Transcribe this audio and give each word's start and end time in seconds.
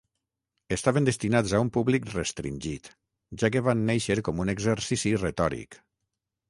Estaven 0.75 1.05
destinats 1.09 1.53
a 1.53 1.59
un 1.65 1.69
públic 1.75 2.07
restringit, 2.15 2.91
ja 3.43 3.53
que 3.57 3.65
van 3.69 3.85
néixer 3.93 4.19
com 4.31 4.43
un 4.47 4.55
exercici 4.59 5.15
retòric. 5.25 5.81